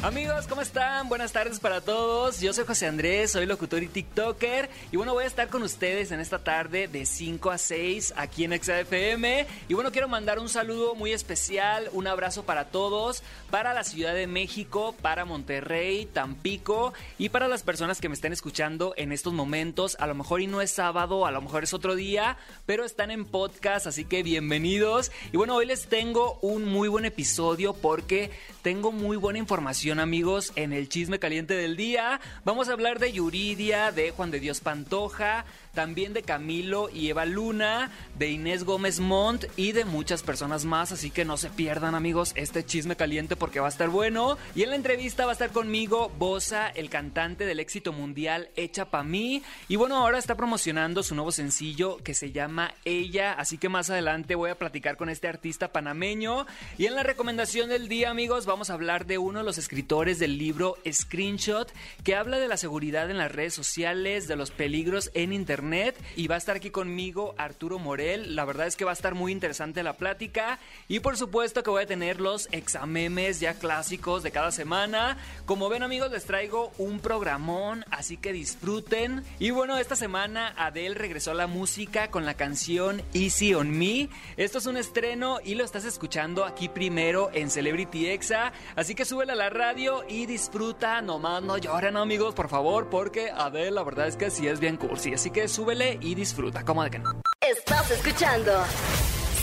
[0.00, 1.08] Amigos, ¿cómo están?
[1.08, 2.38] Buenas tardes para todos.
[2.38, 4.70] Yo soy José Andrés, soy locutor y TikToker.
[4.92, 8.44] Y bueno, voy a estar con ustedes en esta tarde de 5 a 6 aquí
[8.44, 9.48] en XFM.
[9.66, 14.14] Y bueno, quiero mandar un saludo muy especial, un abrazo para todos, para la Ciudad
[14.14, 19.32] de México, para Monterrey, Tampico y para las personas que me están escuchando en estos
[19.32, 19.96] momentos.
[19.98, 22.36] A lo mejor y no es sábado, a lo mejor es otro día,
[22.66, 25.10] pero están en podcast, así que bienvenidos.
[25.32, 28.30] Y bueno, hoy les tengo un muy buen episodio porque
[28.62, 32.20] tengo muy buena información amigos en el chisme caliente del día.
[32.44, 37.24] Vamos a hablar de Yuridia, de Juan de Dios Pantoja, también de Camilo y Eva
[37.24, 40.92] Luna, de Inés Gómez Montt y de muchas personas más.
[40.92, 44.36] Así que no se pierdan amigos este chisme caliente porque va a estar bueno.
[44.54, 48.90] Y en la entrevista va a estar conmigo Bosa, el cantante del éxito mundial Hecha
[48.90, 49.42] Pa' mí.
[49.68, 53.32] Y bueno, ahora está promocionando su nuevo sencillo que se llama Ella.
[53.32, 56.46] Así que más adelante voy a platicar con este artista panameño.
[56.76, 59.77] Y en la recomendación del día amigos vamos a hablar de uno de los escritores
[59.88, 65.10] del libro Screenshot que habla de la seguridad en las redes sociales, de los peligros
[65.14, 68.34] en internet y va a estar aquí conmigo Arturo Morel.
[68.34, 71.70] La verdad es que va a estar muy interesante la plática y por supuesto que
[71.70, 75.16] voy a tener los examemes ya clásicos de cada semana.
[75.46, 79.22] Como ven amigos les traigo un programón, así que disfruten.
[79.38, 84.08] Y bueno, esta semana Adele regresó a la música con la canción Easy on Me.
[84.36, 89.04] Esto es un estreno y lo estás escuchando aquí primero en Celebrity Exa, así que
[89.04, 89.67] súbela a la radio
[90.08, 94.48] y disfruta, nomás no lloren amigos, por favor, porque Adele la verdad es que sí
[94.48, 97.10] es bien cursi, así que súbele y disfruta, como de que no.
[97.40, 98.50] Estás escuchando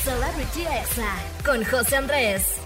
[0.03, 1.15] Celebrity Exa
[1.45, 2.59] con José Andrés.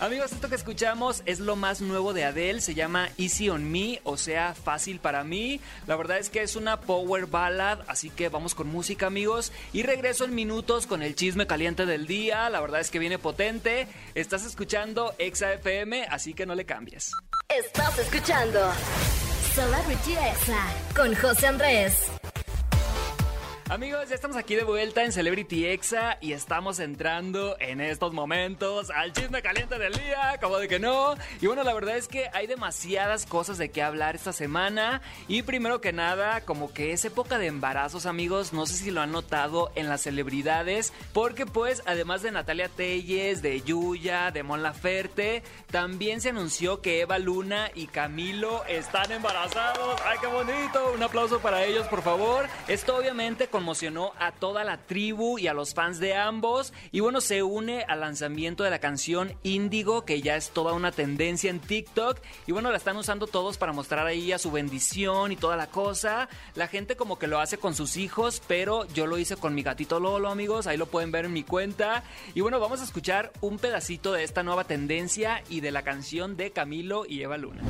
[0.00, 4.00] Amigos, esto que escuchamos es lo más nuevo de Adele, se llama Easy on Me,
[4.04, 5.60] o sea, fácil para mí.
[5.86, 9.52] La verdad es que es una power ballad, así que vamos con música, amigos.
[9.74, 13.18] Y regreso en minutos con el chisme caliente del día, la verdad es que viene
[13.18, 13.88] potente.
[14.14, 17.12] Estás escuchando Exa FM, así que no le cambies.
[17.50, 18.72] Estás escuchando
[19.54, 22.10] Celebrity Exa con José Andrés.
[23.70, 28.90] Amigos, ya estamos aquí de vuelta en Celebrity Exa y estamos entrando en estos momentos
[28.90, 31.14] al chisme caliente del día, como de que no.
[31.40, 35.02] Y bueno, la verdad es que hay demasiadas cosas de qué hablar esta semana.
[35.28, 38.52] Y primero que nada, como que es época de embarazos, amigos.
[38.52, 43.40] No sé si lo han notado en las celebridades, porque pues además de Natalia Telles,
[43.40, 50.00] de Yuya, de Mon Laferte, también se anunció que Eva Luna y Camilo están embarazados.
[50.04, 50.92] ¡Ay, qué bonito!
[50.92, 52.48] Un aplauso para ellos, por favor.
[52.66, 56.72] Esto obviamente con conmocionó a toda la tribu y a los fans de ambos.
[56.92, 60.92] Y bueno, se une al lanzamiento de la canción Índigo, que ya es toda una
[60.92, 62.20] tendencia en TikTok.
[62.46, 65.66] Y bueno, la están usando todos para mostrar ahí a su bendición y toda la
[65.66, 66.30] cosa.
[66.54, 69.62] La gente como que lo hace con sus hijos, pero yo lo hice con mi
[69.62, 70.66] gatito Lolo, amigos.
[70.66, 72.02] Ahí lo pueden ver en mi cuenta.
[72.34, 76.38] Y bueno, vamos a escuchar un pedacito de esta nueva tendencia y de la canción
[76.38, 77.60] de Camilo y Eva Luna.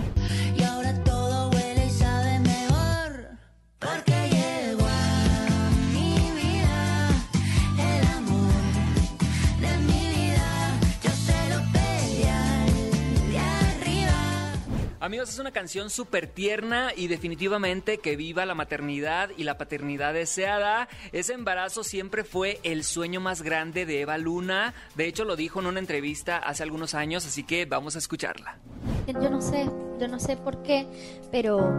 [15.10, 20.14] Amigos, es una canción súper tierna y definitivamente que viva la maternidad y la paternidad
[20.14, 20.88] deseada.
[21.10, 24.72] Ese embarazo siempre fue el sueño más grande de Eva Luna.
[24.94, 28.60] De hecho, lo dijo en una entrevista hace algunos años, así que vamos a escucharla.
[29.08, 29.68] Yo no sé,
[29.98, 30.86] yo no sé por qué,
[31.32, 31.74] pero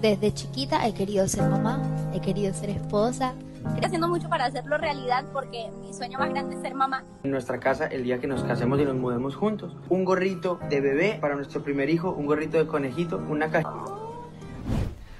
[0.00, 1.80] desde chiquita he querido ser mamá,
[2.12, 3.36] he querido ser esposa.
[3.66, 7.04] Estoy haciendo mucho para hacerlo realidad porque mi sueño más grande es ser mamá.
[7.22, 9.76] en nuestra casa el día que nos casemos y nos mudemos juntos.
[9.88, 14.01] Un gorrito de bebé para nuestro primer hijo, un gorrito de conejito, una caja.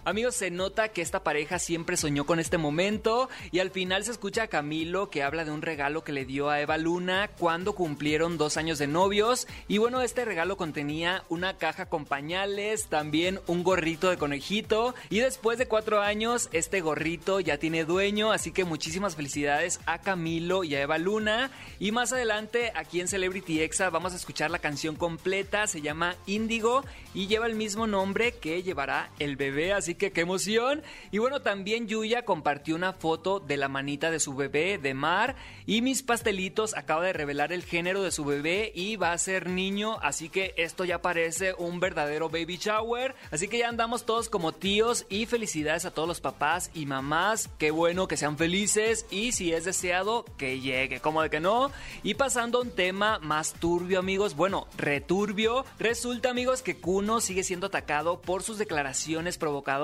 [0.04, 4.10] Amigos, se nota que esta pareja siempre soñó con este momento y al final se
[4.10, 7.76] escucha a Camilo que habla de un regalo que le dio a Eva Luna cuando
[7.76, 9.46] cumplieron dos años de novios.
[9.68, 14.96] Y bueno, este regalo contenía una caja con pañales, también un gorrito de conejito.
[15.08, 20.00] Y después de cuatro años este gorrito ya tiene dueño, así que muchísimas felicidades a
[20.00, 21.52] Camilo y a Eva Luna.
[21.78, 26.16] Y más adelante aquí en Celebrity Exa vamos a escuchar la canción completa, se llama
[26.26, 26.82] Índigo
[27.14, 30.82] y lleva el mismo nombre que llevará el bebé, así que qué emoción.
[31.10, 35.36] Y bueno, también Yuya compartió una foto de la manita de su bebé, de Mar,
[35.66, 36.76] y mis pastelitos.
[36.76, 40.54] Acaba de revelar el género de su bebé y va a ser niño, así que
[40.56, 45.26] esto ya parece un verdadero baby shower, así que ya andamos todos como tíos y
[45.26, 49.64] felicidades a todos los papás y mamás, qué bueno que sean felices y si es
[49.64, 51.70] deseado que llegue, como de que no.
[52.02, 57.44] Y pasando a un tema más turbio amigos, bueno, returbio, resulta amigos que Kuno sigue
[57.44, 59.81] siendo atacado por sus declaraciones provocadoras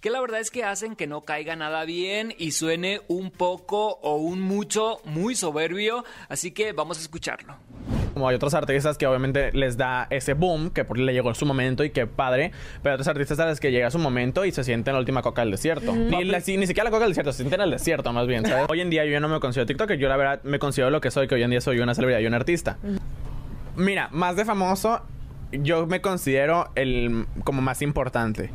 [0.00, 3.98] que la verdad es que hacen que no caiga nada bien y suene un poco
[4.02, 7.54] o un mucho muy soberbio, así que vamos a escucharlo.
[8.12, 11.36] Como hay otros artistas que obviamente les da ese boom, que por le llegó en
[11.36, 12.50] su momento y que padre,
[12.82, 15.22] pero hay otros artistas a los que llega su momento y se sienten la última
[15.22, 15.94] coca del desierto.
[15.94, 18.44] Ni, la- ni siquiera la coca del desierto, se sienten en el desierto más bien,
[18.44, 18.66] ¿sabes?
[18.68, 21.00] Hoy en día yo ya no me considero TikToker, yo la verdad me considero lo
[21.00, 22.78] que soy, que hoy en día soy una celebridad y un artista.
[23.76, 25.00] Mira, más de famoso,
[25.52, 28.50] yo me considero el como más importante.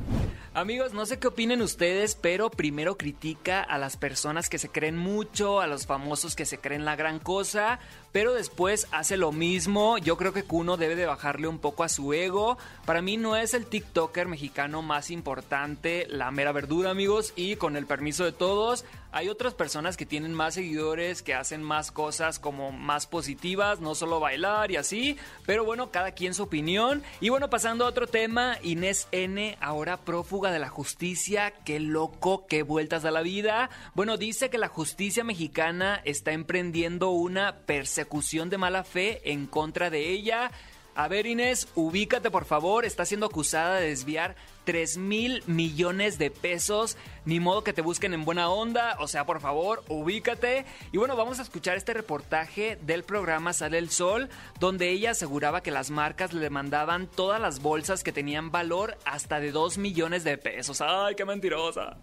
[0.56, 4.96] Amigos, no sé qué opinen ustedes, pero primero critica a las personas que se creen
[4.96, 7.80] mucho, a los famosos que se creen la gran cosa,
[8.14, 9.98] pero después hace lo mismo.
[9.98, 12.58] Yo creo que Kuno debe de bajarle un poco a su ego.
[12.86, 17.76] Para mí no es el TikToker mexicano más importante, la mera verdura, amigos, y con
[17.76, 18.86] el permiso de todos,
[19.16, 23.96] hay otras personas que tienen más seguidores, que hacen más cosas como más positivas, no
[23.96, 25.16] solo bailar y así,
[25.46, 27.02] pero bueno, cada quien su opinión.
[27.22, 32.46] Y bueno, pasando a otro tema, Inés N, ahora prófuga de la justicia, qué loco,
[32.46, 33.70] qué vueltas a la vida.
[33.94, 39.90] Bueno, dice que la justicia mexicana está emprendiendo una persecución de mala fe en contra
[39.90, 40.52] de ella.
[40.98, 42.86] A ver, Inés, ubícate por favor.
[42.86, 46.96] Está siendo acusada de desviar 3 mil millones de pesos.
[47.26, 48.96] Ni modo que te busquen en buena onda.
[49.00, 50.66] O sea, por favor, ubícate.
[50.94, 54.30] Y bueno, vamos a escuchar este reportaje del programa Sale el Sol,
[54.62, 59.42] donde ella aseguraba que las marcas le mandaban todas las bolsas que tenían valor hasta
[59.42, 60.80] de 2 millones de pesos.
[60.80, 61.98] ¡Ay, qué mentirosa!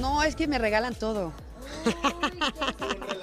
[0.00, 1.34] No, es que me regalan todo.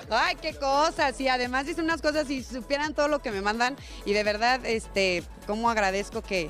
[0.09, 1.19] Ay, qué cosas.
[1.19, 3.75] Y además dicen unas cosas y supieran todo lo que me mandan.
[4.05, 6.49] Y de verdad, este, cómo agradezco que,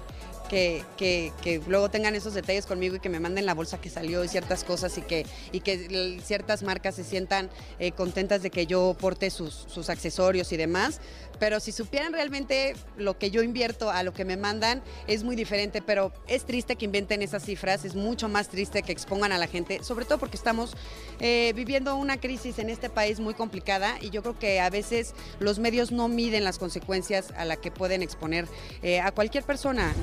[0.50, 3.90] que, que- que luego tengan esos detalles conmigo y que me manden la bolsa que
[3.90, 7.50] salió y ciertas cosas y que, y que ciertas marcas se sientan
[7.80, 11.00] eh, contentas de que yo porte sus, sus accesorios y demás.
[11.40, 15.36] Pero si supieran realmente lo que yo invierto a lo que me mandan, es muy
[15.36, 15.82] diferente.
[15.82, 19.48] Pero es triste que inventen esas cifras, es mucho más triste que expongan a la
[19.48, 20.76] gente, sobre todo porque estamos
[21.20, 25.14] eh, viviendo una crisis en este país muy complicada y yo creo que a veces
[25.40, 28.48] los medios no miden las consecuencias a la que pueden exponer
[28.82, 29.94] eh, a cualquier persona.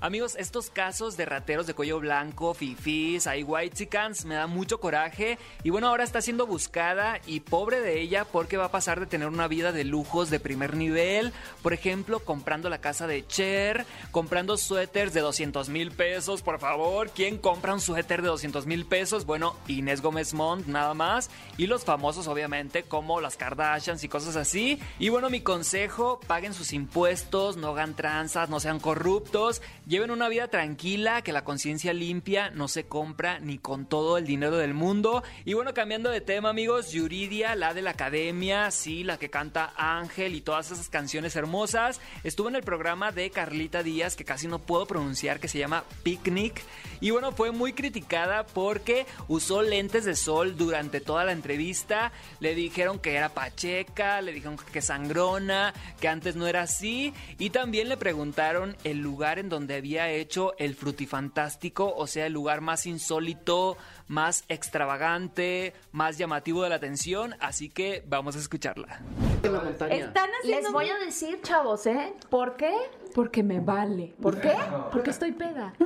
[0.00, 5.38] Amigos, estos casos de rateros de cuello blanco, fifís, hay whitexicans, me da mucho coraje.
[5.64, 9.06] Y bueno, ahora está siendo buscada y pobre de ella porque va a pasar de
[9.06, 11.32] tener una vida de lujos de primer nivel.
[11.64, 17.10] Por ejemplo, comprando la casa de Cher, comprando suéteres de 200 mil pesos, por favor.
[17.10, 19.26] ¿Quién compra un suéter de 200 mil pesos?
[19.26, 21.28] Bueno, Inés Gómez Montt, nada más.
[21.56, 24.78] Y los famosos, obviamente, como las Kardashians y cosas así.
[25.00, 29.60] Y bueno, mi consejo, paguen sus impuestos, no hagan tranzas, no sean corruptos.
[29.88, 34.26] Lleven una vida tranquila, que la conciencia limpia no se compra ni con todo el
[34.26, 35.22] dinero del mundo.
[35.46, 39.72] Y bueno, cambiando de tema, amigos, Yuridia, la de la academia, sí, la que canta
[39.78, 44.46] Ángel y todas esas canciones hermosas, estuvo en el programa de Carlita Díaz, que casi
[44.46, 46.60] no puedo pronunciar, que se llama Picnic.
[47.00, 52.12] Y bueno, fue muy criticada porque usó lentes de sol durante toda la entrevista.
[52.40, 57.14] Le dijeron que era pacheca, le dijeron que sangrona, que antes no era así.
[57.38, 62.32] Y también le preguntaron el lugar en donde había hecho el frutifantástico, o sea, el
[62.32, 63.76] lugar más insólito,
[64.06, 67.34] más extravagante, más llamativo de la atención.
[67.40, 69.00] Así que vamos a escucharla.
[69.42, 72.12] Están haciendo Les voy a decir, chavos, ¿eh?
[72.28, 72.74] ¿Por qué?
[73.14, 74.14] Porque me vale.
[74.20, 74.54] ¿Por qué?
[74.92, 75.72] Porque estoy peda.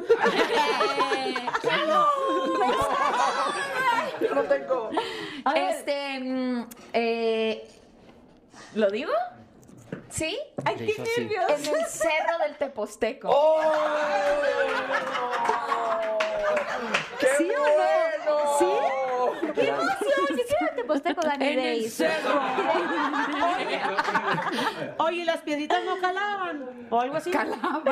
[4.34, 4.90] No tengo.
[5.54, 7.68] Este, mm, eh,
[8.74, 9.12] ¿lo digo?
[10.10, 10.38] ¿Sí?
[10.64, 11.68] Ay, qué nervios.
[11.68, 13.60] En el cerro del Teposteco.
[17.38, 17.66] ¿Sí o
[18.26, 18.58] no?
[18.58, 18.66] ¿Sí?
[19.54, 20.26] ¡Qué emoción!
[20.28, 22.40] Yo quiero te posté con Dani En el cerro.
[24.98, 26.86] Oye, las piedritas no calaban.
[26.90, 27.30] O algo así.
[27.30, 27.82] Calaban.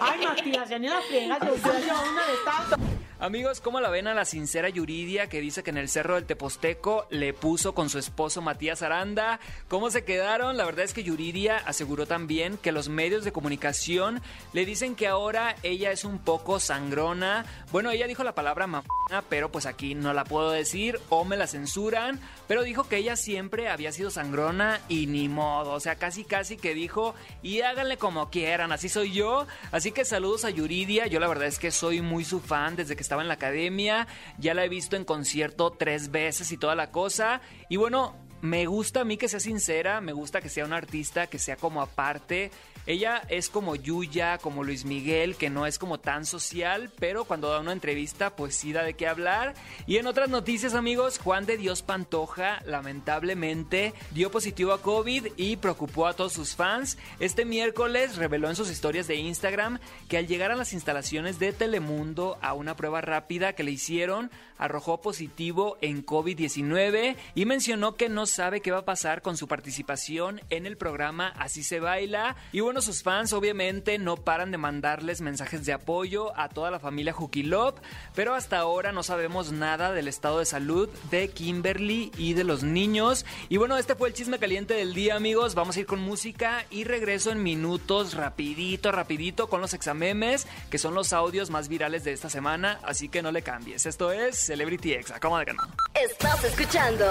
[0.00, 1.38] Ay, Matías, ya ni la friegas.
[1.40, 2.97] Yo hubiera llevado una de estas.
[3.20, 6.24] Amigos, ¿cómo la ven a la sincera Yuridia que dice que en el Cerro del
[6.24, 9.40] Teposteco le puso con su esposo Matías Aranda?
[9.66, 10.56] ¿Cómo se quedaron?
[10.56, 14.22] La verdad es que Yuridia aseguró también que los medios de comunicación
[14.52, 17.44] le dicen que ahora ella es un poco sangrona.
[17.72, 21.36] Bueno, ella dijo la palabra mamona, pero pues aquí no la puedo decir o me
[21.36, 22.20] la censuran.
[22.46, 25.72] Pero dijo que ella siempre había sido sangrona y ni modo.
[25.72, 29.48] O sea, casi casi que dijo, y háganle como quieran, así soy yo.
[29.72, 31.08] Así que saludos a Yuridia.
[31.08, 34.06] Yo la verdad es que soy muy su fan desde que estaba en la academia.
[34.36, 37.40] Ya la he visto en concierto tres veces y toda la cosa.
[37.70, 41.26] Y bueno, me gusta a mí que sea sincera, me gusta que sea una artista,
[41.26, 42.50] que sea como aparte.
[42.88, 47.50] Ella es como Yuya, como Luis Miguel, que no es como tan social, pero cuando
[47.50, 49.52] da una entrevista, pues sí da de qué hablar.
[49.86, 55.56] Y en otras noticias, amigos, Juan de Dios Pantoja lamentablemente dio positivo a COVID y
[55.56, 56.96] preocupó a todos sus fans.
[57.20, 61.52] Este miércoles reveló en sus historias de Instagram que al llegar a las instalaciones de
[61.52, 68.08] Telemundo a una prueba rápida que le hicieron, arrojó positivo en COVID-19 y mencionó que
[68.08, 72.34] no sabe qué va a pasar con su participación en el programa Así se baila.
[72.50, 76.78] Y bueno, sus fans obviamente no paran de mandarles mensajes de apoyo a toda la
[76.78, 77.78] familia Jukilop,
[78.14, 82.62] pero hasta ahora no sabemos nada del estado de salud de Kimberly y de los
[82.62, 83.24] niños.
[83.48, 85.54] Y bueno, este fue el chisme caliente del día, amigos.
[85.54, 90.78] Vamos a ir con música y regreso en minutos, rapidito, rapidito, con los examemes, que
[90.78, 93.86] son los audios más virales de esta semana, así que no le cambies.
[93.86, 95.62] Esto es Celebrity Exa, ¿cómo de no?
[95.94, 97.04] Estás escuchando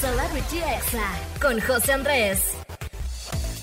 [0.00, 2.67] Celebrity Exa con José Andrés.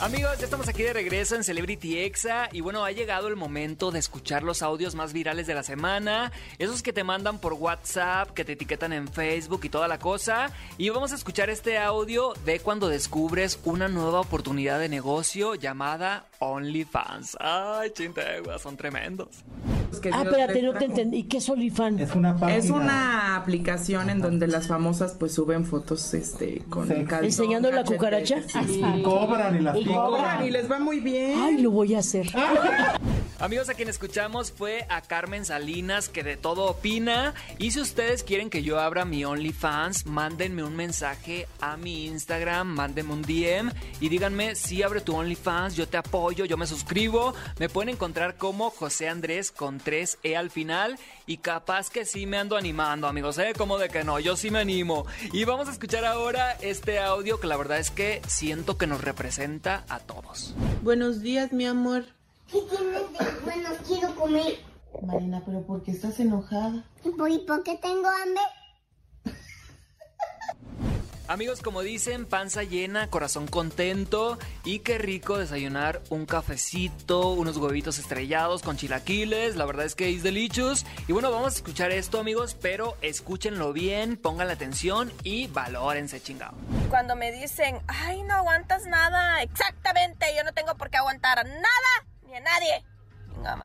[0.02, 3.92] Amigos, ya estamos aquí de regreso en Celebrity Exa y bueno, ha llegado el momento
[3.92, 8.32] de escuchar los audios más virales de la semana, esos que te mandan por WhatsApp,
[8.32, 10.52] que te etiquetan en Facebook y toda la cosa.
[10.78, 16.26] Y vamos a escuchar este audio de cuando descubres una nueva oportunidad de negocio llamada
[16.40, 17.38] OnlyFans.
[17.40, 19.30] Ay, chintegua, son tremendos.
[20.12, 21.24] Ah, espérate, no te entendí.
[21.24, 22.02] ¿Qué es OnlyFans?
[22.02, 27.08] Es una Es una aplicación en donde las famosas pues suben fotos este con el
[27.08, 28.42] calzón, ¿Enseñando la cucaracha?
[28.46, 28.84] sí.
[28.98, 31.40] Y cobran, y las Y cobran y les va muy bien.
[31.40, 32.28] Ay, lo voy a hacer.
[33.38, 37.34] Amigos, a quien escuchamos fue a Carmen Salinas, que de todo opina.
[37.58, 42.68] Y si ustedes quieren que yo abra mi OnlyFans, mándenme un mensaje a mi Instagram,
[42.68, 47.34] mándenme un DM y díganme si abre tu OnlyFans, yo te apoyo, yo me suscribo.
[47.60, 50.98] Me pueden encontrar como José Andrés con 3E al final.
[51.28, 53.54] Y capaz que sí me ando animando, amigos, ¿eh?
[53.58, 55.06] Como de que no, yo sí me animo.
[55.34, 59.04] Y vamos a escuchar ahora este audio que la verdad es que siento que nos
[59.04, 60.56] representa a todos.
[60.84, 62.15] Buenos días, mi amor.
[62.52, 63.70] ¿Qué tienes de bueno?
[63.88, 64.60] Quiero comer.
[65.02, 66.84] Marina, pero ¿por qué estás enojada?
[67.04, 68.42] ¿Y por, qué tengo hambre?
[71.28, 77.98] Amigos, como dicen, panza llena, corazón contento y qué rico desayunar un cafecito, unos huevitos
[77.98, 80.86] estrellados con chilaquiles, la verdad es que es delicious.
[81.08, 86.22] Y bueno, vamos a escuchar esto amigos, pero escúchenlo bien, pongan la atención y valórense
[86.22, 86.54] chingado.
[86.92, 91.95] Cuando me dicen, ay, no aguantas nada, exactamente, yo no tengo por qué aguantar nada
[92.46, 92.84] nadie.
[93.36, 93.62] Venga.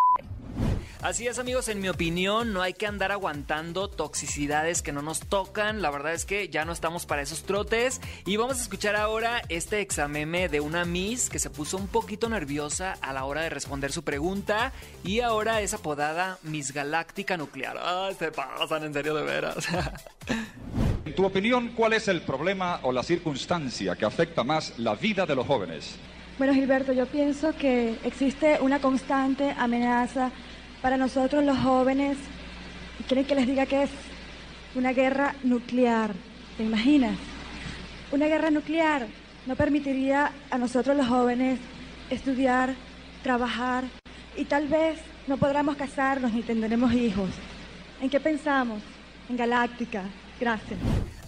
[1.03, 5.21] Así es amigos, en mi opinión no hay que andar aguantando toxicidades que no nos
[5.21, 8.97] tocan, la verdad es que ya no estamos para esos trotes y vamos a escuchar
[8.97, 13.41] ahora este exameme de una Miss que se puso un poquito nerviosa a la hora
[13.41, 17.79] de responder su pregunta y ahora es apodada Miss Galáctica Nuclear.
[17.83, 19.67] Ay, se pasan en serio de veras.
[21.07, 25.25] En tu opinión, ¿cuál es el problema o la circunstancia que afecta más la vida
[25.25, 25.97] de los jóvenes?
[26.41, 30.31] Bueno, Gilberto, yo pienso que existe una constante amenaza
[30.81, 32.17] para nosotros los jóvenes.
[32.99, 33.91] ¿Y quieren que les diga que es?
[34.75, 36.15] Una guerra nuclear.
[36.57, 37.19] ¿Te imaginas?
[38.11, 39.07] Una guerra nuclear
[39.45, 41.59] no permitiría a nosotros los jóvenes
[42.09, 42.75] estudiar,
[43.23, 43.85] trabajar
[44.35, 47.29] y tal vez no podremos casarnos ni tendremos hijos.
[48.01, 48.81] ¿En qué pensamos?
[49.29, 50.05] En Galáctica.
[50.41, 50.79] Gracias.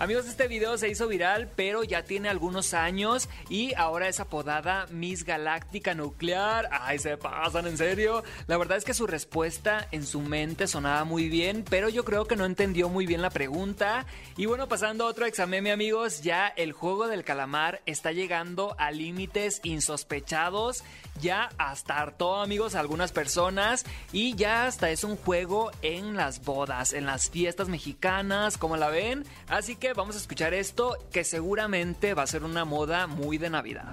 [0.03, 4.89] Amigos, este video se hizo viral, pero ya tiene algunos años y ahora es apodada
[4.91, 6.69] Miss Galáctica Nuclear.
[6.73, 8.25] Ay, se pasan, en serio.
[8.49, 12.25] La verdad es que su respuesta en su mente sonaba muy bien, pero yo creo
[12.25, 14.05] que no entendió muy bien la pregunta.
[14.37, 18.91] Y bueno, pasando a otro examen, amigos, ya el juego del calamar está llegando a
[18.91, 20.83] límites insospechados.
[21.21, 26.43] Ya hasta hartó, amigos, a algunas personas y ya hasta es un juego en las
[26.43, 29.25] bodas, en las fiestas mexicanas, como la ven.
[29.47, 33.51] Así que vamos a escuchar esto que seguramente va a ser una moda muy de
[33.51, 33.93] Navidad.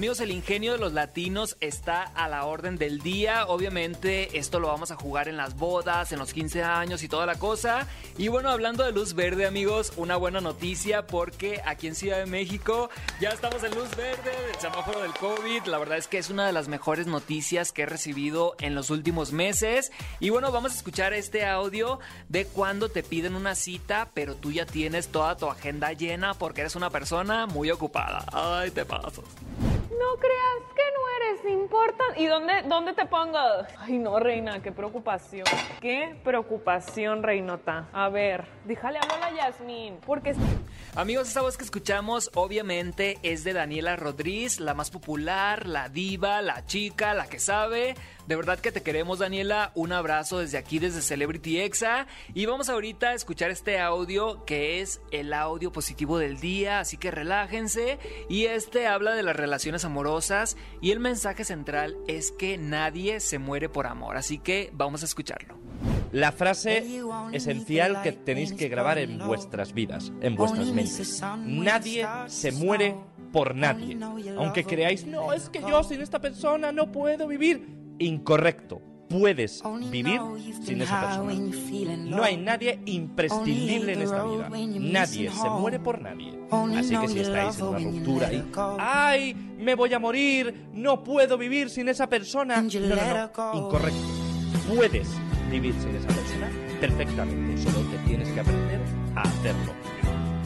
[0.00, 3.44] Amigos, el ingenio de los latinos está a la orden del día.
[3.46, 7.26] Obviamente, esto lo vamos a jugar en las bodas, en los 15 años y toda
[7.26, 7.86] la cosa.
[8.16, 12.24] Y bueno, hablando de luz verde, amigos, una buena noticia porque aquí en Ciudad de
[12.24, 12.88] México
[13.20, 15.66] ya estamos en luz verde del semáforo del COVID.
[15.66, 18.88] La verdad es que es una de las mejores noticias que he recibido en los
[18.88, 19.92] últimos meses.
[20.18, 21.98] Y bueno, vamos a escuchar este audio
[22.30, 26.62] de cuando te piden una cita, pero tú ya tienes toda tu agenda llena porque
[26.62, 28.24] eres una persona muy ocupada.
[28.32, 29.24] Ay, te pasas.
[29.90, 31.40] No creas que no eres.
[32.16, 33.38] ¿Y dónde, dónde te pongo?
[33.78, 35.44] Ay, no, reina, qué preocupación.
[35.80, 37.88] Qué preocupación, reinota.
[37.92, 39.98] A ver, déjale hablar a Yasmín.
[40.04, 40.34] Porque
[40.94, 46.42] Amigos, esta voz que escuchamos obviamente es de Daniela Rodríguez, la más popular, la diva,
[46.42, 47.94] la chica, la que sabe.
[48.26, 49.72] De verdad que te queremos, Daniela.
[49.74, 52.06] Un abrazo desde aquí, desde Celebrity Exa.
[52.34, 56.96] Y vamos ahorita a escuchar este audio que es el audio positivo del día, así
[56.96, 57.98] que relájense.
[58.28, 63.38] Y este habla de las relaciones amorosas y el mensaje central es que nadie se
[63.38, 64.16] muere por amor.
[64.16, 65.58] Así que vamos a escucharlo.
[66.12, 66.84] La frase
[67.32, 71.22] esencial que tenéis que grabar en vuestras vidas, en vuestras mentes.
[71.38, 72.96] Nadie se muere
[73.32, 73.98] por nadie.
[74.36, 77.68] Aunque creáis, no, es que yo sin esta persona no puedo vivir.
[77.98, 78.89] Incorrecto.
[79.10, 80.20] Puedes vivir
[80.62, 81.34] sin esa persona.
[81.98, 84.48] No hay nadie imprescindible en esta vida.
[84.48, 86.38] Nadie se muere por nadie.
[86.76, 88.44] Así que si estáis en una ruptura y,
[88.78, 89.34] ¡ay!
[89.58, 92.62] Me voy a morir, no puedo vivir sin esa persona.
[92.62, 93.66] No, no, no.
[93.66, 93.98] Incorrecto.
[94.74, 95.08] Puedes
[95.50, 96.48] vivir sin esa persona
[96.80, 97.62] perfectamente.
[97.62, 98.80] Solo te tienes que aprender
[99.16, 99.99] a hacerlo.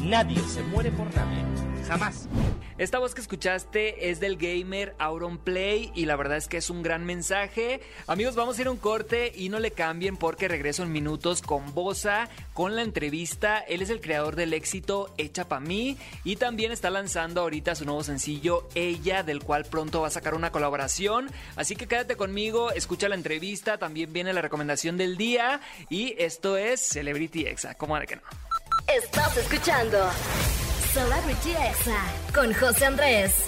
[0.04, 1.42] Nadie se muere por nadie.
[1.88, 2.28] Jamás.
[2.76, 6.68] Esta voz que escuchaste es del gamer Auron Play y la verdad es que es
[6.68, 7.80] un gran mensaje.
[8.06, 11.40] Amigos, vamos a ir a un corte y no le cambien porque regreso en minutos
[11.40, 13.58] con Bosa, con la entrevista.
[13.60, 17.84] Él es el creador del éxito Hecha Pa' mí y también está lanzando ahorita su
[17.84, 21.30] nuevo sencillo Ella, del cual pronto va a sacar una colaboración.
[21.56, 26.58] Así que quédate conmigo, escucha la entrevista, también viene la recomendación del día y esto
[26.58, 27.74] es Celebrity Exa.
[27.74, 28.43] ¿Cómo de que no?
[28.86, 29.98] Estás escuchando
[30.92, 33.44] Celebrity Exa con José Andrés.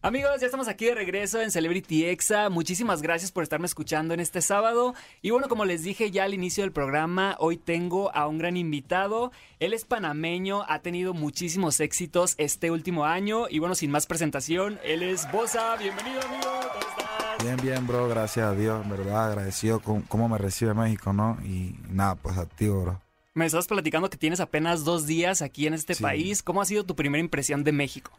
[0.00, 2.48] Amigos, ya estamos aquí de regreso en Celebrity Exa.
[2.48, 4.94] Muchísimas gracias por estarme escuchando en este sábado.
[5.20, 8.56] Y bueno, como les dije ya al inicio del programa, hoy tengo a un gran
[8.56, 9.32] invitado.
[9.58, 13.48] Él es panameño, ha tenido muchísimos éxitos este último año.
[13.50, 15.76] Y bueno, sin más presentación, él es Bosa.
[15.76, 16.42] Bienvenido, amigo.
[16.42, 17.44] ¿Cómo estás?
[17.44, 21.36] Bien, bien, bro, gracias a Dios, en verdad, agradecido con cómo me recibe México, ¿no?
[21.44, 23.07] Y nada, pues activo, bro.
[23.38, 26.02] Me estabas platicando que tienes apenas dos días aquí en este Sí.
[26.02, 26.42] país.
[26.42, 28.10] ¿Cómo ha sido tu primera impresión de México?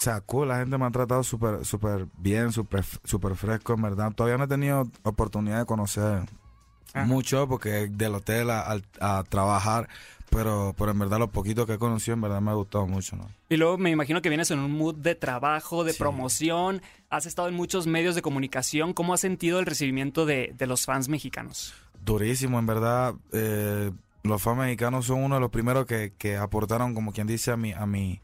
[0.00, 3.82] O sea, cool, la gente me ha tratado súper, súper bien, súper, súper fresco, en
[3.82, 4.10] verdad.
[4.14, 6.22] Todavía no he tenido oportunidad de conocer
[7.04, 9.86] mucho porque del hotel a, trabajar,
[10.30, 13.16] pero, pero en verdad lo poquito que he conocido, en verdad me ha gustado mucho,
[13.16, 13.28] ¿no?
[13.50, 16.80] Y luego me imagino que vienes en un mood de trabajo, de promoción.
[17.10, 18.94] Has estado en muchos medios de comunicación.
[18.94, 21.74] ¿Cómo has sentido el recibimiento de, de los fans mexicanos?
[22.02, 23.14] Durísimo, en verdad.
[23.32, 27.52] eh, los fans mexicanos son uno de los primeros que, que aportaron, como quien dice,
[27.52, 28.20] a mi, a mi,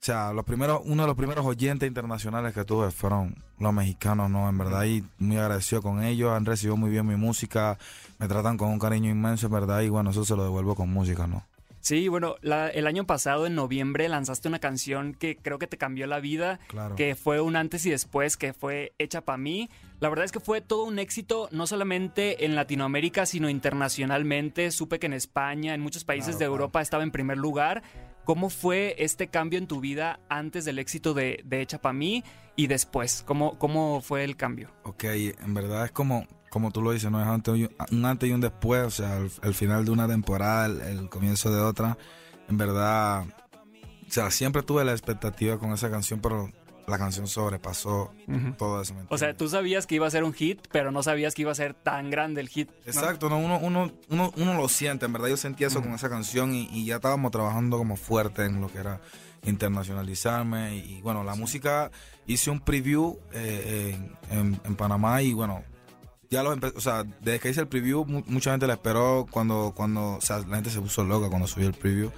[0.00, 4.30] o sea, los primeros, uno de los primeros oyentes internacionales que tuve fueron los mexicanos,
[4.30, 4.48] ¿no?
[4.48, 7.78] En verdad, y muy agradecido con ellos, han recibido muy bien mi música,
[8.18, 10.88] me tratan con un cariño inmenso, en verdad, y bueno, eso se lo devuelvo con
[10.88, 11.44] música, ¿no?
[11.88, 15.78] Sí, bueno, la- el año pasado, en noviembre, lanzaste una canción que creo que te
[15.78, 16.96] cambió la vida, Claro.
[16.96, 19.70] que fue un antes y después, que fue hecha para mí.
[19.98, 24.70] La verdad es que fue todo un éxito, no solamente en Latinoamérica, sino internacionalmente.
[24.70, 26.52] Supe que en España, en muchos países Claro, de claro.
[26.52, 27.82] Europa estaba en primer lugar.
[28.24, 32.22] ¿Cómo fue este cambio en tu vida antes del éxito de, de Hecha para mí
[32.56, 33.22] y después?
[33.26, 34.70] ¿Cómo, ¿Cómo fue el cambio?
[34.84, 37.20] Ok, en verdad es como, como tú lo dices, ¿no?
[37.20, 40.06] Es antes y un, antes y un después, o sea, el, el final de una
[40.08, 41.96] temporada, el, el comienzo de otra.
[42.48, 46.50] En verdad, o sea, siempre tuve la expectativa con esa canción, pero
[46.86, 48.52] la canción sobrepasó Ujú.
[48.56, 48.94] todo eso.
[48.94, 51.42] ¿me O sea, tú sabías que iba a ser un hit, pero no sabías que
[51.42, 52.70] iba a ser tan grande el hit.
[52.70, 52.76] ¿no?
[52.86, 53.38] Exacto, ¿no?
[53.38, 56.66] Uno, uno, uno, uno lo siente, en verdad yo sentía eso con esa canción y,
[56.72, 59.02] y ya estábamos trabajando como fuerte en lo que era
[59.72, 61.90] internacionalizarme y, y, bueno, la música
[62.26, 63.94] hice un preview eh,
[64.30, 65.62] en, en- en Panamá y bueno,
[66.30, 69.26] ya lo empe- o sea, desde que hice el preview mu- mucha gente la esperó
[69.30, 72.10] cuando, cuando, o sea, la gente se puso loca cuando subí el preview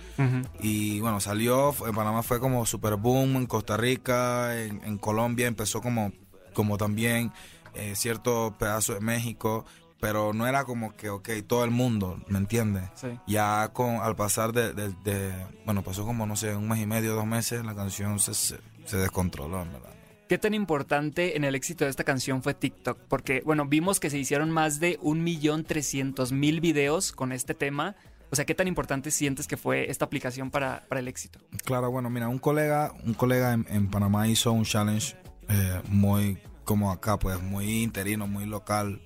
[0.60, 5.46] y bueno, salió, en Panamá fue como super boom, en Costa Rica, en, en Colombia
[5.46, 6.12] empezó como,
[6.54, 7.32] como también
[7.74, 9.64] eh, cierto pedazo de México,
[10.00, 12.84] pero no era como que, ok, todo el mundo, ¿me entiendes?
[12.94, 13.08] Sí.
[13.26, 16.86] Ya con, al pasar de, de- de- bueno, pasó como, no sé, un mes y
[16.86, 19.90] medio, dos meses, la canción se, se, se descontroló, en verdad.
[20.30, 23.00] ¿Qué tan importante en el éxito de esta canción fue TikTok?
[23.08, 27.52] Porque, bueno, vimos que se hicieron más de un millón trescientos mil videos con este
[27.52, 27.96] tema.
[28.30, 31.40] O sea, ¿qué tan importante sientes que fue esta aplicación para, para el éxito?
[31.64, 35.16] Claro, bueno, mira, un colega, un colega en, en Panamá hizo un challenge
[35.48, 39.02] eh, muy como acá, pues, muy interino, muy local.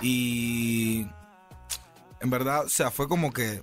[0.00, 1.06] Y
[2.22, 3.60] en verdad, o sea, fue como que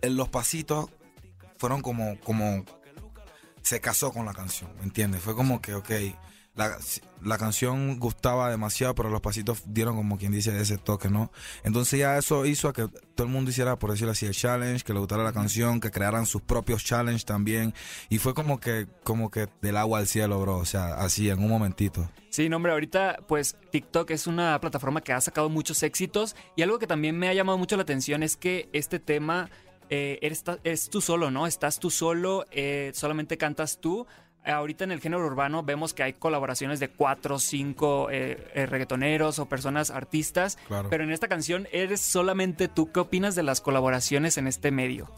[0.00, 0.90] en los pasitos
[1.58, 2.64] fueron como, como
[3.62, 5.22] se casó con la canción, ¿me entiendes?
[5.22, 5.90] Fue como que, ok,
[6.54, 6.76] la,
[7.22, 11.32] la canción gustaba demasiado, pero los pasitos dieron como quien dice ese toque, ¿no?
[11.64, 14.84] Entonces ya eso hizo a que todo el mundo hiciera, por decirlo así, el challenge,
[14.84, 17.72] que le gustara la canción, que crearan sus propios challenge también.
[18.10, 20.58] Y fue como que, como que del agua al cielo, bro.
[20.58, 22.10] O sea, así, en un momentito.
[22.28, 26.62] Sí, no, hombre, ahorita pues TikTok es una plataforma que ha sacado muchos éxitos y
[26.62, 29.50] algo que también me ha llamado mucho la atención es que este tema
[29.90, 31.46] eh, eres, es tú solo, ¿no?
[31.46, 34.06] Estás tú solo, eh, solamente cantas tú.
[34.44, 38.66] Ahorita en el género urbano vemos que hay colaboraciones de cuatro o cinco eh, eh,
[38.66, 40.88] reggaetoneros o personas artistas, Claro.
[40.90, 42.90] pero en esta canción eres solamente tú.
[42.90, 45.08] ¿Qué opinas de las colaboraciones en este medio?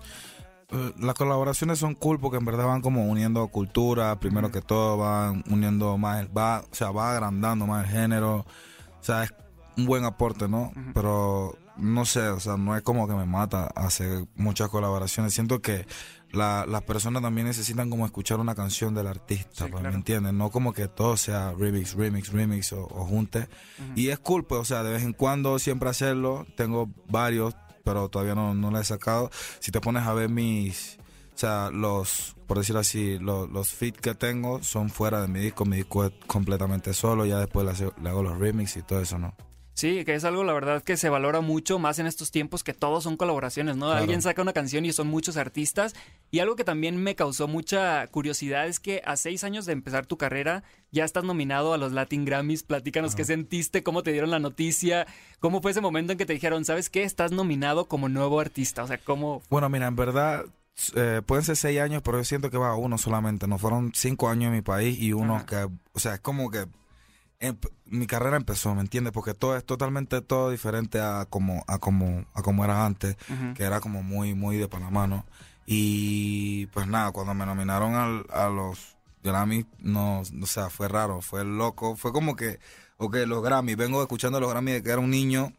[0.99, 5.45] Las colaboraciones son cool porque en verdad van como uniendo cultura, primero que todo van
[5.49, 9.33] uniendo más, el- va, o sea, va agrandando más el género, o sea, es
[9.77, 10.73] un buen aporte, ¿no?
[10.93, 15.61] Pero no sé, o sea, no es como que me mata hacer muchas colaboraciones, siento
[15.61, 15.87] que
[16.33, 20.33] la- las personas también necesitan como escuchar una canción del artista, pues, ¿me entiendes?
[20.33, 23.49] No como que todo sea remix, remix, remix o, o junte.
[23.95, 28.09] Y es cool, pues, o sea, de vez en cuando siempre hacerlo, tengo varios, pero
[28.09, 29.31] todavía no, no lo he sacado.
[29.61, 30.99] Si te pones a ver mis,
[31.35, 35.39] o sea, los, por decirlo así, los, los feats que tengo son fuera de mi
[35.39, 37.65] disco, mi disco es completamente solo, ya después
[38.03, 39.35] le hago los remix y todo eso, ¿no?
[39.75, 42.73] Sí, que es algo, la verdad, que se valora mucho más en estos tiempos que
[42.73, 43.87] todos son colaboraciones, ¿no?
[43.87, 44.01] Claro.
[44.01, 45.95] Alguien saca una canción y son muchos artistas.
[46.31, 50.07] Y algo que también me causó mucha curiosidad es que a seis años de empezar
[50.07, 52.63] tu carrera ya estás nominado a los Latin Grammys.
[52.63, 55.09] Platícanos qué sentiste, cómo te dieron la noticia,
[55.41, 57.03] cómo fue ese momento en que te dijeron, ¿sabes qué?
[57.03, 58.85] Estás nominado como nuevo artista.
[58.85, 59.43] O sea, ¿cómo?
[59.51, 60.45] Bueno, mira, en verdad
[60.95, 63.49] eh, pueden ser seis años, pero yo siento que va uno solamente.
[63.49, 66.67] No fueron cinco años en mi país y uno que, o sea, es como que
[67.87, 69.13] mi carrera empezó, ¿me entiendes?
[69.13, 73.17] Porque todo es totalmente todo diferente a como a como a como era antes,
[73.55, 75.25] que era como muy muy de Panamá, ¿no?
[75.67, 81.21] Y pues nada, cuando me nominaron al- a los Grammy, no, o sea, fue raro,
[81.23, 82.59] fue loco, fue como que,
[82.99, 85.53] ok, los Grammy, vengo escuchando los Grammy de que era un niño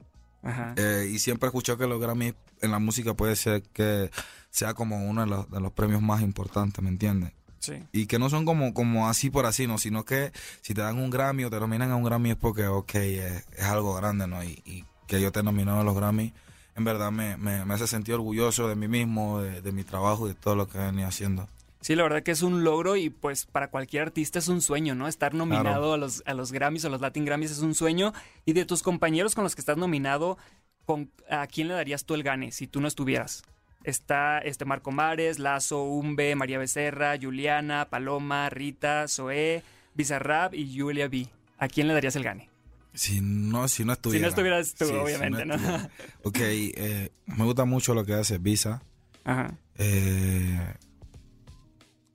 [0.43, 0.74] Ajá.
[0.78, 4.12] eh, y siempre he escuchado que los Grammy en la música puede ser que
[4.52, 7.32] sea como uno de los, de los premios más importantes, ¿me entiendes?
[7.65, 7.84] Sí.
[7.91, 9.78] Y que no son como, como así por así, ¿no?
[9.78, 12.67] Sino que si te dan un Grammy o te nominan a un Grammy es porque,
[12.67, 14.43] ok, es, es algo grande, ¿no?
[14.43, 16.34] Y, y que yo te he nominado a los Grammy,
[16.75, 20.25] en verdad me, me, me hace sentir orgulloso de mí mismo, de, de mi trabajo
[20.25, 21.47] y de todo lo que venido haciendo.
[21.86, 24.95] Sí, la verdad que es un logro y pues para cualquier artista es un sueño,
[24.95, 25.08] ¿no?
[25.08, 28.12] Estar nominado a, los, a los Grammys o los Latin Grammys es un sueño.
[28.43, 30.39] Y de tus compañeros con los que estás nominado,
[30.86, 33.43] ¿con, ¿a quién le darías tú el gane si tú no estuvieras?
[33.86, 41.08] Está este Marco Mares, Lazo, Umbe, María Becerra, Juliana, Paloma, Rita, Zoé, Bizarrap y Julia
[41.08, 41.28] B.
[41.58, 42.50] ¿A quién le darías el gane?
[42.93, 44.19] Si no, si no estuviera.
[44.19, 45.56] Si no estuvieras tú, Sí, si obviamente, ¿no?
[45.56, 45.89] estuviera.
[46.24, 48.82] Ok, eh, me gusta mucho lo que hace Visa.
[49.24, 49.54] Ajá.
[49.78, 50.74] Eh,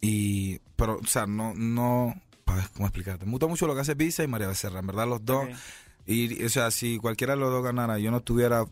[0.01, 2.15] y, pero, o sea, no, no,
[2.75, 3.27] ¿cómo explicarte?
[3.27, 5.49] Me gusta mucho lo que hace Visa y María Becerra, en verdad los dos.
[6.07, 8.65] Y, o sea, si cualquiera de los dos ganara, yo no estuviera,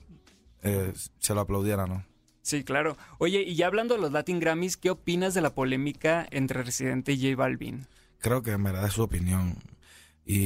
[0.63, 2.05] eh, se lo aplaudiera, ¿no?
[2.49, 2.97] Sí, claro.
[3.19, 7.13] Oye, y ya hablando de los Latin Grammys, ¿qué opinas de la polémica entre Residente
[7.13, 7.87] y J Balvin?
[8.21, 9.59] Creo que en verdad es su opinión.
[10.25, 10.39] Y,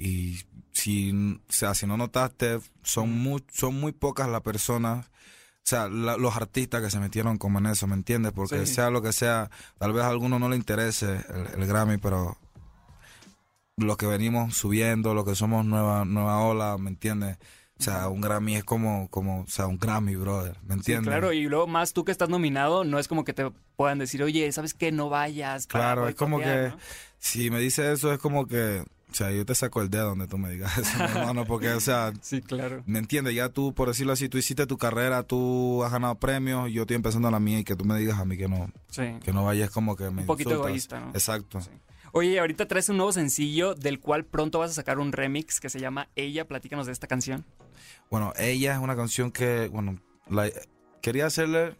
[0.00, 0.40] y
[0.72, 5.10] si, o sea, si no notaste, son muy, son muy pocas las personas, o
[5.64, 8.32] sea, la- los artistas que se metieron como en eso, ¿me entiendes?
[8.32, 8.74] Porque Sí.
[8.76, 12.38] sea lo que sea, tal vez a alguno no le interese el, el Grammy, pero
[13.76, 17.36] lo que venimos subiendo, lo que somos nueva, nueva ola, ¿me entiendes?
[17.80, 21.08] O sea, un Grammy es como, como, o sea, un Grammy, brother, ¿me Sí, entiendes?
[21.08, 24.22] claro, y luego más tú que estás nominado, no es como que te puedan decir,
[24.22, 24.92] oye, ¿sabes qué?
[24.92, 25.66] No vayas.
[25.66, 26.82] Claro, es como boicotear", que ¿no?
[27.18, 30.26] si me dice eso es como que, o sea, yo te saco el dedo donde
[30.28, 32.82] tú me digas eso, mi hermano, porque, o sea, sí, claro.
[32.86, 33.34] ¿me entiendes?
[33.34, 36.96] Ya tú, por decirlo así, tú hiciste tu carrera, tú has ganado premios, yo estoy
[36.96, 39.04] empezando la mía y que tú me digas a mí que no, Sí.
[39.24, 40.68] que no vayas como que me Un poquito insultas.
[40.68, 41.08] egoísta, ¿no?
[41.10, 41.60] Exacto.
[42.12, 45.70] Oye, ahorita traes un nuevo sencillo del cual pronto vas a sacar un remix que
[45.70, 46.46] se llama Ella.
[46.46, 47.44] Platícanos de esta canción.
[48.10, 50.50] Bueno, ella es una canción que, bueno, la-
[51.02, 51.76] quería hacerle, o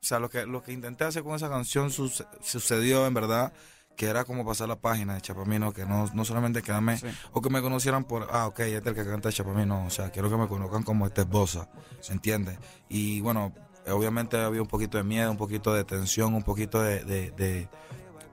[0.00, 3.52] sea, lo que, lo que intenté hacer con esa canción suce- sucedió en verdad,
[3.96, 6.98] que era como pasar la página de Chapamino, que no, no solamente quedarme,
[7.32, 10.10] o que me conocieran por, ah, ok, este es el que canta Chapamino, o sea,
[10.10, 11.68] quiero que me conozcan como este esposa,
[12.08, 12.58] ¿entiendes?
[12.88, 13.52] Y bueno,
[13.88, 17.68] obviamente había un poquito de miedo, un poquito de tensión, un poquito de, de- de,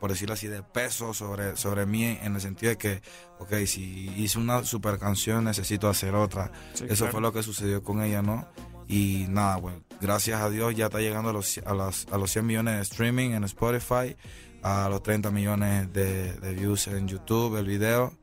[0.02, 3.02] por decirlo así, de peso sobre, sobre mí, en el sentido de que,
[3.40, 6.52] ok, si hice una super canción, necesito hacer otra.
[6.74, 7.12] Sí, Eso claro.
[7.14, 8.48] fue lo que sucedió con ella, ¿no?
[8.88, 12.30] Y nada, bueno, gracias a Dios ya está llegando a los, a las- a los
[12.32, 14.18] 100 millones de streaming en Spotify,
[14.64, 18.14] a los 30 millones de, de views en YouTube, el video.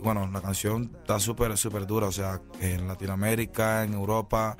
[0.00, 4.56] Bueno, la canción está súper, súper dura, o sea, en Latinoamérica, en Europa,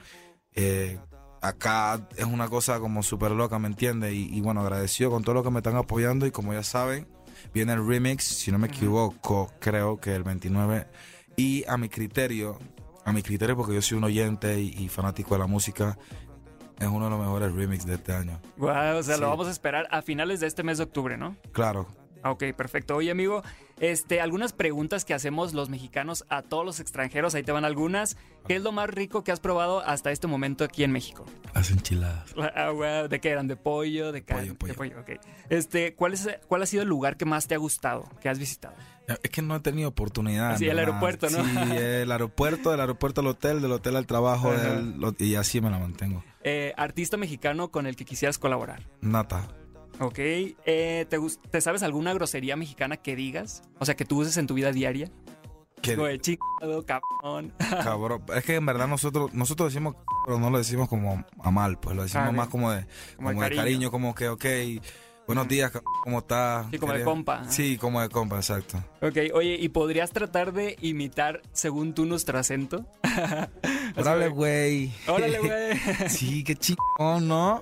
[0.54, 0.98] eh,
[1.44, 4.12] acá es una cosa como súper loca, ¿me entiendes?
[4.14, 7.06] Y, y bueno, agradecido con todo lo que me están apoyando y como ya saben,
[7.52, 10.86] viene el remix, si no me equivoco, creo que el 29.
[11.36, 12.58] Y a mi criterio,
[13.04, 15.98] a mi criterio porque yo soy un oyente y, y fanático de la música,
[16.78, 18.40] es uno de los mejores remix de este año.
[18.56, 21.36] Guau, o sea, lo vamos a esperar a finales de este mes de octubre, ¿no?
[21.52, 21.86] Claro.
[22.24, 22.96] Ok, perfecto.
[22.96, 23.42] Oye, amigo,
[23.80, 27.34] este, algunas preguntas que hacemos los mexicanos a todos los extranjeros.
[27.34, 28.16] Ahí te van algunas.
[28.46, 31.24] ¿Qué es lo más rico que has probado hasta este momento aquí en México?
[31.54, 32.34] Las enchiladas.
[32.54, 33.48] Ah, güey, ¿De qué eran?
[33.48, 34.12] ¿De pollo?
[34.12, 34.54] ¿De carne?
[34.66, 35.10] De pollo, ok.
[35.48, 38.38] Este, ¿cuál, es, ¿Cuál ha sido el lugar que más te ha gustado, que has
[38.38, 38.74] visitado?
[39.22, 40.52] Es que no he tenido oportunidad.
[40.52, 41.44] Así, el aeropuerto, ¿no?
[41.44, 45.70] Sí, el aeropuerto, del aeropuerto al hotel, del hotel al trabajo, del- y así me
[45.70, 46.24] la mantengo.
[46.42, 48.82] Eh, artista mexicano con el que quisieras colaborar.
[49.00, 49.48] Nata.
[50.00, 50.18] Ok.
[50.18, 51.18] Eh, ¿te,
[51.50, 53.62] ¿Te sabes alguna grosería mexicana que digas?
[53.78, 55.10] O sea, que tú uses en tu vida diaria.
[55.82, 55.96] ¿Qué?
[55.96, 57.52] Güey, chingado, cabrón.
[57.82, 58.22] Cabrón.
[58.34, 61.94] Es que en verdad nosotros nosotros decimos, pero no lo decimos como a mal, pues
[61.94, 63.62] lo decimos más como de, Como como de de cariño.
[63.62, 63.90] cariño.
[63.90, 64.44] como que, ok,
[65.26, 65.70] buenos días,
[66.02, 66.68] ¿cómo estás?
[66.70, 67.44] Sí, como de compa.
[67.50, 68.78] Sí, como de compa, exacto.
[69.02, 72.86] Ok, oye, ¿y podrías tratar de imitar, según tú, nuestro acento?
[73.96, 74.90] Órale, güey.
[75.06, 76.08] Órale, güey.
[76.08, 77.60] sí, qué chingón, ¿no?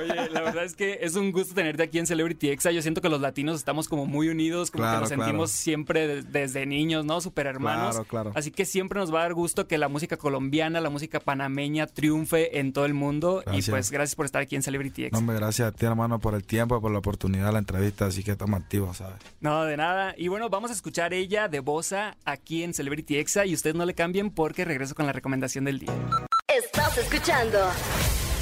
[0.00, 2.70] Oye, la verdad es que es un gusto tenerte aquí en Celebrity Exa.
[2.70, 5.62] Yo siento que los latinos estamos como muy unidos, como Claro, que nos sentimos claro.
[5.62, 7.20] siempre de- desde niños, ¿no?
[7.20, 7.90] Super hermanos.
[7.94, 8.32] Claro, claro.
[8.34, 11.86] Así que siempre nos va a dar gusto que la música colombiana, la música panameña
[11.86, 13.42] triunfe en todo el mundo.
[13.44, 13.68] Gracias.
[13.68, 15.12] Y pues gracias por estar aquí en Celebrity Exa.
[15.14, 18.22] No, hombre, gracias a ti, hermano, por el tiempo, por la oportunidad, la entrevista, así
[18.22, 19.16] que estamos activos, ¿sabes?
[19.40, 20.14] No, de nada.
[20.16, 23.84] Y bueno, vamos a escuchar ella de Bosa aquí en Celebrity Exa y ustedes no
[23.86, 25.92] le cambien porque regreso con la recomendación del día.
[26.48, 27.58] Estás escuchando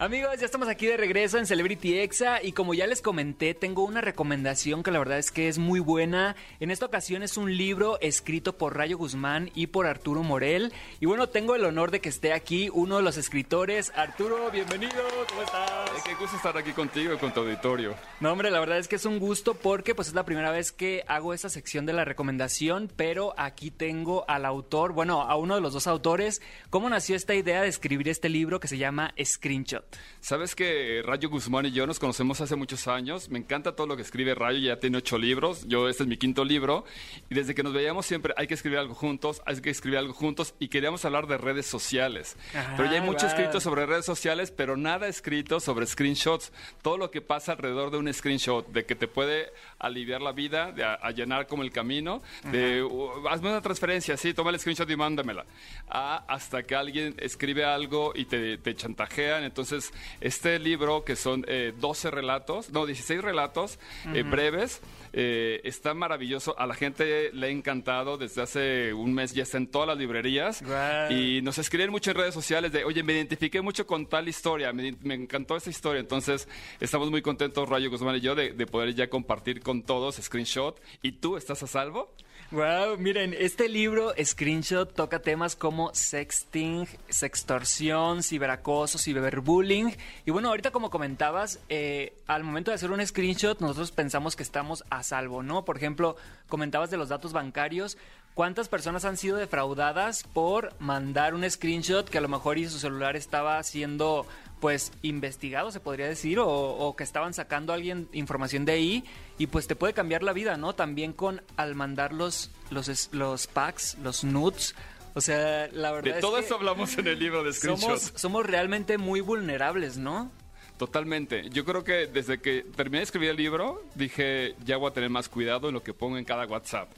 [0.00, 3.82] Amigos, ya estamos aquí de regreso en Celebrity Exa y como ya les comenté, tengo
[3.82, 6.36] una recomendación que la verdad es que es muy buena.
[6.60, 10.72] En esta ocasión es un libro escrito por Rayo Guzmán y por Arturo Morel.
[11.00, 13.92] Y bueno, tengo el honor de que esté aquí uno de los escritores.
[13.96, 15.90] Arturo, bienvenido, ¿cómo estás?
[16.04, 17.96] Qué gusto estar aquí contigo y con tu auditorio.
[18.20, 20.70] No, hombre, la verdad es que es un gusto porque pues es la primera vez
[20.70, 25.56] que hago esta sección de la recomendación, pero aquí tengo al autor, bueno, a uno
[25.56, 26.40] de los dos autores.
[26.70, 29.87] ¿Cómo nació esta idea de escribir este libro que se llama Screenshot?
[30.20, 33.28] Sabes que Rayo Guzmán y yo nos conocemos hace muchos años.
[33.28, 35.64] Me encanta todo lo que escribe Rayo, ya tiene ocho libros.
[35.68, 36.84] Yo, este es mi quinto libro.
[37.30, 40.12] Y desde que nos veíamos siempre hay que escribir algo juntos, hay que escribir algo
[40.12, 40.54] juntos.
[40.58, 42.36] Y queríamos hablar de redes sociales.
[42.54, 43.28] Ajá, pero ya hay mucho wow.
[43.36, 46.52] escrito sobre redes sociales, pero nada escrito sobre screenshots.
[46.82, 50.72] Todo lo que pasa alrededor de un screenshot, de que te puede aliviar la vida,
[50.72, 54.90] de a- allanar como el camino, de uh, hazme una transferencia, sí, toma el screenshot
[54.90, 55.46] y mándamela.
[55.88, 59.44] A- hasta que alguien escribe algo y te, te chantajean.
[59.44, 59.77] Entonces,
[60.20, 63.78] este libro, que son eh, 12 relatos, no, 16 relatos
[64.14, 64.30] eh, Ujú.
[64.30, 64.80] breves,
[65.12, 66.58] eh, está maravilloso.
[66.58, 68.18] A la gente le ha encantado.
[68.18, 70.62] Desde hace un mes ya está en todas las librerías.
[70.62, 71.12] Guau.
[71.12, 74.72] Y nos escriben mucho en redes sociales de, oye, me identifiqué mucho con tal historia,
[74.72, 76.00] me, me encantó esa historia.
[76.00, 76.48] Entonces,
[76.80, 80.80] estamos muy contentos, Rayo Guzmán y yo, de, de poder ya compartir con todos screenshot.
[81.02, 82.14] ¿Y tú estás a salvo?
[82.50, 89.94] Wow, miren, este libro, Screenshot, toca temas como sexting, sextorsión, ciberacoso, ciberbullying.
[90.24, 94.42] Y bueno, ahorita como comentabas, eh, al momento de hacer un screenshot, nosotros pensamos que
[94.42, 95.66] estamos a salvo, ¿no?
[95.66, 96.16] Por ejemplo,
[96.48, 97.98] comentabas de los datos bancarios.
[98.32, 102.78] ¿Cuántas personas han sido defraudadas por mandar un screenshot que a lo mejor y su
[102.78, 104.26] celular estaba siendo
[104.60, 109.04] pues investigado, se podría decir, o, o que estaban sacando a alguien información de ahí
[109.38, 110.74] y pues te puede cambiar la vida, ¿no?
[110.74, 114.74] También con al mandar los, los, los packs, los nudes.
[115.14, 117.80] O sea, la verdad De es todo que eso hablamos en el libro de somos,
[117.80, 118.20] screenshots.
[118.20, 120.30] somos realmente muy vulnerables, ¿no?
[120.76, 121.50] Totalmente.
[121.50, 125.10] Yo creo que desde que terminé de escribir el libro, dije, ya voy a tener
[125.10, 126.88] más cuidado en lo que pongo en cada WhatsApp.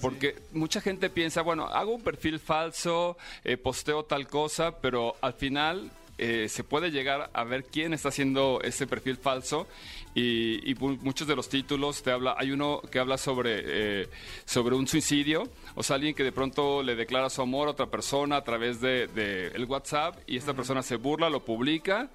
[0.00, 5.32] Porque mucha gente piensa, bueno, hago un perfil falso, eh, posteo tal cosa, pero al
[5.32, 9.66] final eh, se puede llegar a ver quién está haciendo ese perfil falso.
[10.14, 13.60] Y, y mu- muchos de los títulos te habla, hay uno que habla sobre,
[14.02, 14.08] eh,
[14.46, 15.42] sobre un suicidio,
[15.74, 18.80] o sea, alguien que de pronto le declara su amor a otra persona a través
[18.80, 22.08] de, de el WhatsApp y esta persona se burla, lo publica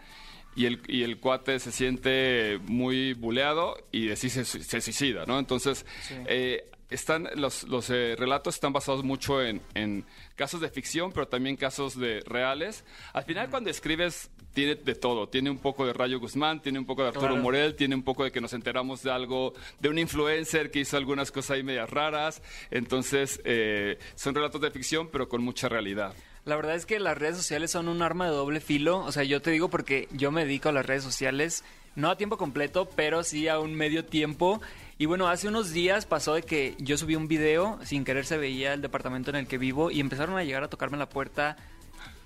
[0.55, 5.37] y el, y el cuate se siente muy buleado y así se, se suicida, ¿no?
[5.37, 5.85] Entonces,
[6.25, 11.27] eh, están, los, los eh, relatos están basados mucho en, en casos de ficción, pero
[11.27, 12.83] también casos de reales.
[13.13, 15.27] Al final, cuando escribes, tiene de todo.
[15.29, 17.41] Tiene un poco de Rayo Guzmán, tiene un poco de Arturo Claro.
[17.41, 20.97] Morel, tiene un poco de que nos enteramos de algo, de un influencer que hizo
[20.97, 22.41] algunas cosas ahí medias raras.
[22.69, 26.13] Entonces, eh, son relatos de ficción, pero con mucha realidad.
[26.43, 28.97] La verdad es que las redes sociales son un arma de doble filo.
[28.99, 31.63] O sea, yo te digo porque yo me dedico a las redes sociales,
[31.95, 34.59] no a tiempo completo, pero sí a un medio tiempo.
[35.01, 38.37] Y bueno, hace unos días pasó de que yo subí un video, sin querer se
[38.37, 41.57] veía el departamento en el que vivo y empezaron a llegar a tocarme la puerta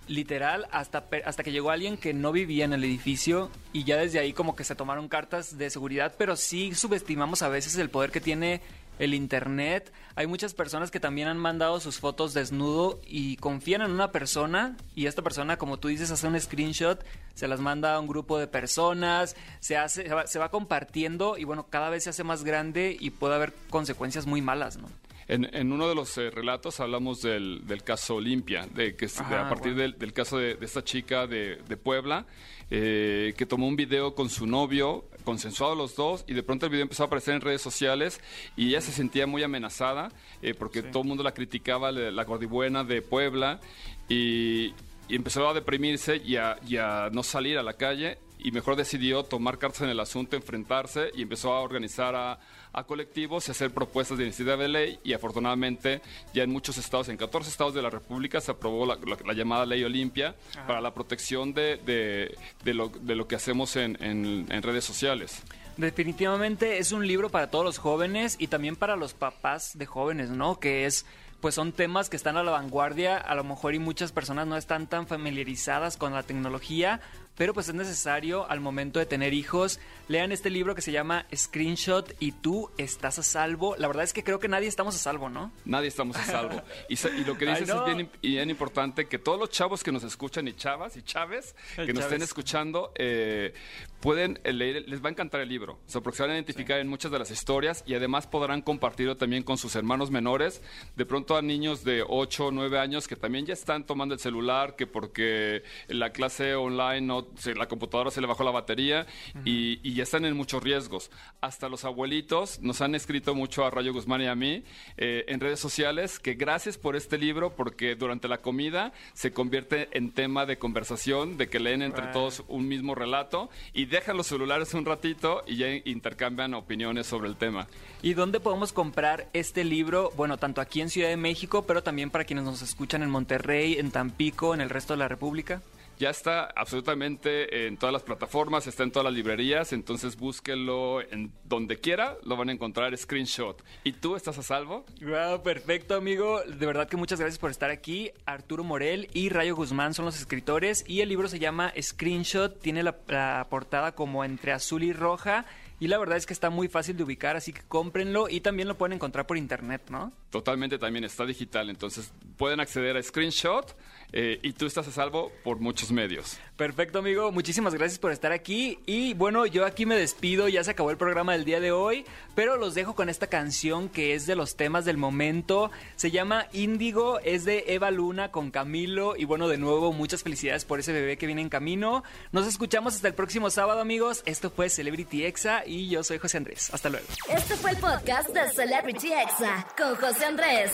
[0.10, 4.20] literal hasta, hasta que llegó alguien que no vivía en el edificio y ya desde
[4.20, 8.12] ahí como que se tomaron cartas de seguridad, pero sí subestimamos a veces el poder
[8.12, 8.60] que tiene
[9.00, 9.92] el internet.
[10.16, 14.78] Hay muchas personas que también han mandado sus fotos desnudo y confían en una persona
[14.96, 17.04] y esta persona, como tú dices, hace un screenshot,
[17.34, 21.38] se las manda a un grupo de personas, se hace, se va, se va compartiendo
[21.38, 24.88] y bueno, cada vez se hace más grande y puede haber consecuencias muy malas, ¿no?
[25.28, 29.36] En, en uno de los eh, relatos hablamos del, del caso Olimpia, de que de-
[29.36, 29.82] a partir bueno.
[29.82, 32.28] del, del caso de, de esta chica de, de Puebla,
[32.70, 36.72] eh, que tomó un video con su novio, consensuado los dos, y de pronto el
[36.72, 38.22] video empezó a aparecer en redes sociales
[38.56, 40.10] y ella se sentía muy amenazada
[40.42, 43.60] eh, porque todo el mundo la criticaba, la, la gordibuena de Puebla,
[44.08, 44.74] y,
[45.10, 48.76] y empezó a deprimirse y a, y a no salir a la calle y mejor
[48.76, 52.40] decidió tomar cartas en el asunto, enfrentarse y empezó a organizar a,
[52.74, 56.02] a colectivos y hacer propuestas de iniciativa de ley y afortunadamente
[56.34, 59.34] ya en muchos estados, en 14 estados de la República se aprobó la, la- la
[59.34, 60.36] llamada Ley Olimpia
[60.68, 64.84] para la protección de, de- de lo, de lo que hacemos en, en- en redes
[64.86, 65.42] sociales.
[65.78, 70.30] Definitivamente es un libro para todos los jóvenes y también para los papás de jóvenes,
[70.30, 70.60] ¿no?
[70.60, 71.06] Que es
[71.42, 74.58] pues son temas que están a la vanguardia, a lo mejor y muchas personas no
[74.58, 77.02] están tan familiarizadas con la tecnología,
[77.36, 81.26] pero pues es necesario al momento de tener hijos, lean este libro que se llama
[81.36, 83.76] Screenshot y tú estás a salvo.
[83.78, 85.52] La verdad es que creo que nadie estamos a salvo, ¿no?
[85.66, 86.62] Nadie estamos a salvo.
[86.90, 87.88] Y, y lo que Ay, dices no.
[87.88, 91.56] es bien, bien importante, que todos los chavos que nos escuchan y chavas y chaves
[91.76, 92.24] que Ay, nos estén chaves.
[92.24, 93.54] escuchando pueden
[94.00, 95.74] pueden eh, leer, les va a encantar el libro.
[95.74, 98.62] O sea, porque se van a identificar en muchas de las historias y además podrán
[98.62, 100.62] compartirlo también con sus hermanos menores.
[100.96, 104.20] De pronto a niños de 8 o 9 años que también ya están tomando el
[104.20, 109.06] celular, que porque la clase online no, se- la computadora se le bajó la batería
[109.44, 111.12] y, y ya están en muchos riesgos.
[111.42, 114.64] Hasta los abuelitos nos han escrito mucho a Rayo Guzmán y a mí
[114.98, 119.90] eh, en redes sociales que gracias por este libro porque durante la comida se convierte
[119.92, 122.14] en tema de conversación, de que leen entre Right.
[122.14, 127.28] todos un mismo relato y dejan los celulares un ratito y ya intercambian opiniones sobre
[127.30, 127.68] el tema.
[128.02, 130.12] ¿Y dónde podemos comprar este libro?
[130.16, 133.76] Bueno, tanto aquí en Ciudad de México, pero también para quienes nos escuchan en Monterrey,
[133.80, 135.62] en Tampico, en el resto de la República.
[135.98, 141.32] Ya está absolutamente en todas las plataformas, está en todas las librerías, entonces búsquenlo en
[141.46, 143.64] donde quiera, lo van a encontrar screenshot.
[143.84, 144.86] ¿Y tú estás a salvo?
[145.02, 146.42] Wow, perfecto, amigo.
[146.42, 148.12] De verdad que muchas gracias por estar aquí.
[148.26, 152.60] Arturo Morel y Rayo Guzmán son los escritores y el libro se llama Screenshot.
[152.60, 155.46] Tiene la, la portada como entre azul y roja.
[155.80, 158.70] Y la verdad es que está muy fácil de ubicar, así que cómprenlo y también
[158.70, 160.14] lo pueden encontrar por internet, ¿no?
[160.30, 163.76] Totalmente también está digital, entonces pueden acceder a screenshot
[164.18, 166.38] eh, y tú estás a salvo por muchos medios.
[166.56, 167.34] Perfecto, amigo.
[167.34, 168.80] Muchísimas gracias por estar aquí.
[168.86, 170.48] Y bueno, yo aquí me despido.
[170.48, 172.06] Ya se acabó el programa del día de hoy.
[172.34, 175.70] Pero los dejo con esta canción que es de los temas del momento.
[175.98, 177.20] Se llama Índigo.
[177.20, 179.18] Es de Eva Luna con Camilo.
[179.18, 182.06] Y bueno, de nuevo, muchas felicidades por ese bebé que viene en camino.
[182.32, 184.24] Nos escuchamos hasta el próximo sábado, amigos.
[184.26, 185.66] Esto fue Celebrity Exa.
[185.66, 186.74] Y yo soy José Andrés.
[186.74, 187.06] Hasta luego.
[187.28, 190.72] Este fue el podcast de Celebrity Exa con José Andrés.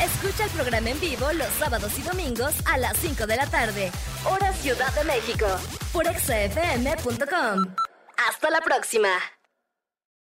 [0.00, 2.02] Escucha el programa en vivo los sábados y
[2.66, 3.90] a las 5 de la tarde,
[4.24, 5.46] hora Ciudad de México,
[5.92, 7.74] por exafm.com.
[8.28, 9.37] Hasta la próxima.